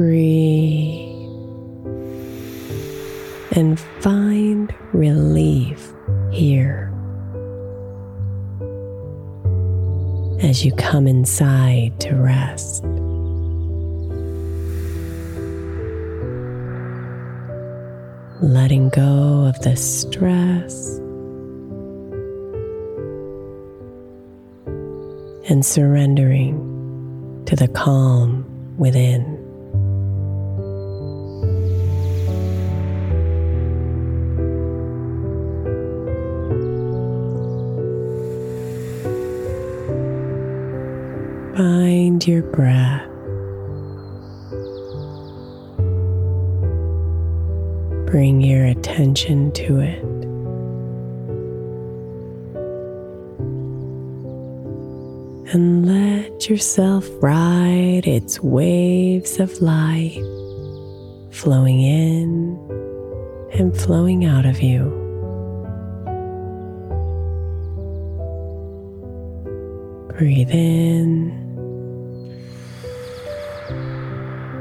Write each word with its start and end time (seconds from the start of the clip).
Breathe 0.00 1.14
and 3.52 3.78
find 4.00 4.74
relief 4.94 5.92
here 6.32 6.90
as 10.40 10.64
you 10.64 10.72
come 10.72 11.06
inside 11.06 12.00
to 12.00 12.14
rest. 12.16 12.82
Letting 18.40 18.88
go 18.88 19.44
of 19.44 19.60
the 19.60 19.76
stress 19.76 20.96
and 25.50 25.62
surrendering 25.62 27.42
to 27.44 27.54
the 27.54 27.68
calm 27.68 28.46
within. 28.78 29.39
Find 42.20 42.28
your 42.28 42.42
breath. 42.42 43.06
Bring 48.10 48.42
your 48.42 48.66
attention 48.66 49.52
to 49.52 49.80
it. 49.80 50.04
And 55.54 55.86
let 55.86 56.50
yourself 56.50 57.08
ride 57.22 58.06
its 58.06 58.42
waves 58.42 59.40
of 59.40 59.58
light 59.62 60.20
flowing 61.30 61.80
in 61.80 62.58
and 63.54 63.74
flowing 63.74 64.26
out 64.26 64.44
of 64.44 64.60
you. 64.60 64.90
Breathe 70.18 70.50
in. 70.50 71.49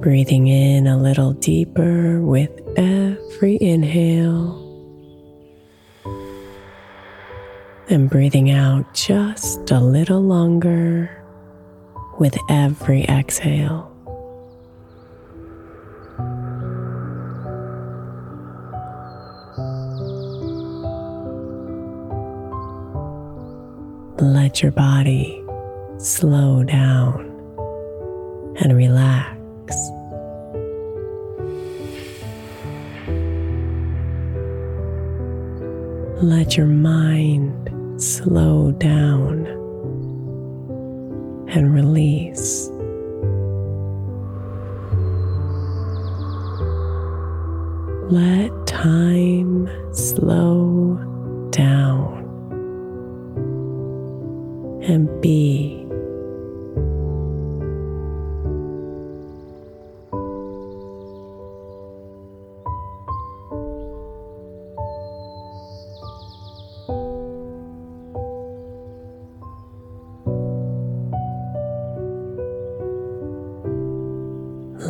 Breathing 0.00 0.48
in 0.48 0.86
a 0.86 0.96
little 0.96 1.34
deeper 1.34 2.22
with 2.22 2.50
every 2.78 3.58
inhale. 3.60 4.56
And 7.90 8.08
breathing 8.08 8.50
out 8.50 8.94
just 8.94 9.70
a 9.70 9.78
little 9.78 10.22
longer 10.22 11.22
with 12.18 12.34
every 12.48 13.04
exhale. 13.04 13.88
Let 24.18 24.62
your 24.62 24.72
body 24.72 25.44
slow 25.98 26.64
down 26.64 27.26
and 28.62 28.74
relax. 28.74 29.39
Let 36.22 36.56
your 36.56 36.66
mind 36.66 37.70
slow 38.02 38.72
down 38.72 39.46
and 41.48 41.74
release. 41.74 42.68
Let 48.10 48.66
time 48.66 49.68
slow 49.94 50.98
down 51.50 52.24
and 54.82 55.08
be. 55.20 55.79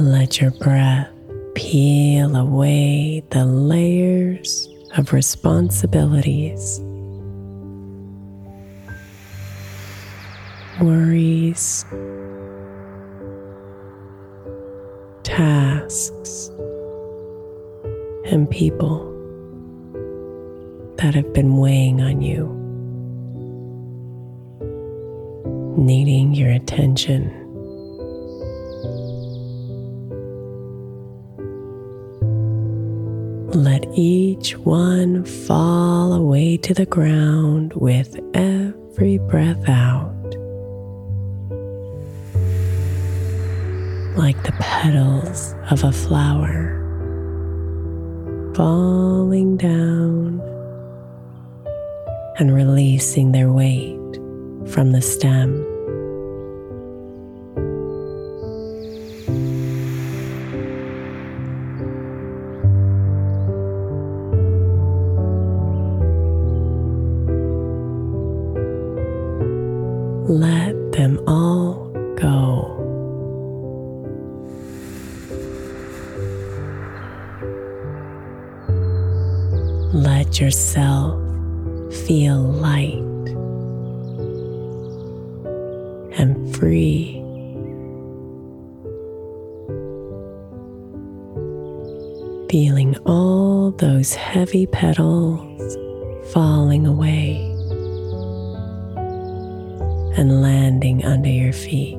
Let 0.00 0.40
your 0.40 0.50
breath 0.52 1.10
peel 1.54 2.34
away 2.34 3.22
the 3.28 3.44
layers 3.44 4.66
of 4.96 5.12
responsibilities, 5.12 6.80
worries, 10.80 11.84
tasks, 15.22 16.48
and 18.24 18.48
people 18.50 19.04
that 20.96 21.14
have 21.14 21.30
been 21.34 21.58
weighing 21.58 22.00
on 22.00 22.22
you. 22.22 22.56
needing 25.76 26.34
your 26.34 26.50
attention. 26.50 27.39
Let 33.54 33.84
each 33.94 34.56
one 34.58 35.24
fall 35.24 36.12
away 36.12 36.56
to 36.58 36.72
the 36.72 36.86
ground 36.86 37.72
with 37.74 38.16
every 38.32 39.18
breath 39.18 39.68
out. 39.68 40.14
Like 44.16 44.40
the 44.44 44.54
petals 44.60 45.56
of 45.68 45.82
a 45.82 45.90
flower 45.90 46.76
falling 48.54 49.56
down 49.56 50.40
and 52.38 52.54
releasing 52.54 53.32
their 53.32 53.50
weight 53.50 53.98
from 54.68 54.92
the 54.92 55.02
stem. 55.02 55.69
Them 70.92 71.20
all 71.26 71.90
go. 72.16 72.76
Let 79.92 80.40
yourself 80.40 81.20
feel 82.06 82.42
light 82.42 82.94
and 86.18 86.56
free. 86.56 87.14
Feeling 92.50 92.96
all 93.06 93.70
those 93.72 94.14
heavy 94.14 94.66
petals 94.66 95.76
falling 96.32 96.86
away 96.86 97.49
and 100.20 100.42
landing 100.42 101.02
under 101.02 101.30
your 101.30 101.50
feet. 101.50 101.96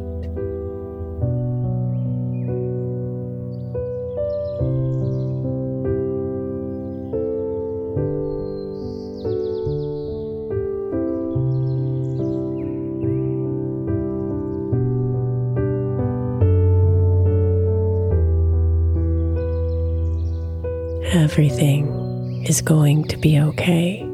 Everything 21.12 22.46
is 22.48 22.62
going 22.62 23.04
to 23.06 23.18
be 23.18 23.40
okay. 23.40 24.11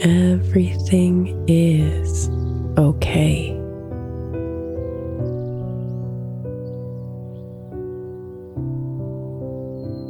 Everything 0.00 1.44
is 1.48 2.28
okay. 2.78 3.54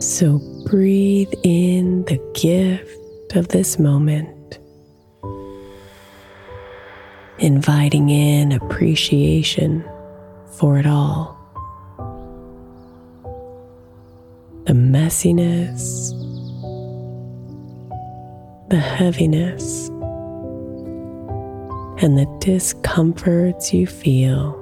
So 0.00 0.40
breathe 0.66 1.32
in 1.42 2.04
the 2.04 2.20
gift 2.34 3.34
of 3.34 3.48
this 3.48 3.78
moment, 3.78 4.58
inviting 7.38 8.10
in 8.10 8.52
appreciation 8.52 9.82
for 10.58 10.78
it 10.78 10.86
all. 10.86 11.34
The 14.66 14.74
messiness, 14.74 16.12
the 18.68 18.78
heaviness, 18.78 19.88
and 22.02 22.18
the 22.18 22.26
discomforts 22.40 23.72
you 23.72 23.86
feel. 23.86 24.52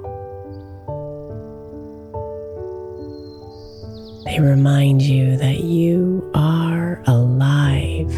They 4.25 4.39
remind 4.39 5.03
you 5.03 5.37
that 5.39 5.65
you 5.65 6.31
are 6.35 7.03
alive. 7.07 8.13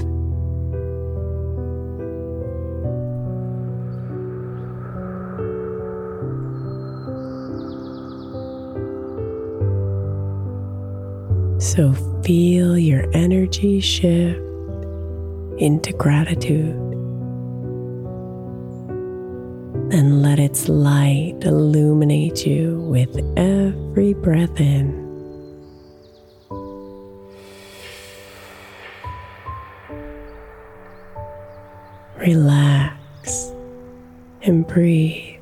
So 11.62 11.94
feel 12.22 12.76
your 12.76 13.10
energy 13.14 13.80
shift 13.80 14.47
into 15.58 15.92
gratitude. 15.92 16.76
And 19.90 20.22
let 20.22 20.38
its 20.38 20.68
light 20.68 21.36
illuminate 21.42 22.46
you 22.46 22.80
with 22.82 23.18
every 23.36 24.14
breath 24.14 24.60
in. 24.60 25.06
Relax 32.16 33.52
and 34.42 34.66
breathe. 34.66 35.36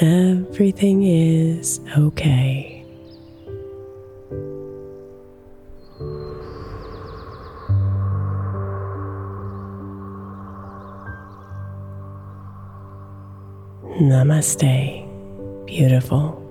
Everything 0.00 1.02
is 1.02 1.80
okay. 1.96 2.27
Namaste, 14.18 15.06
beautiful. 15.64 16.47